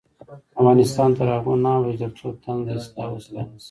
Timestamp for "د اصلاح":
2.67-3.07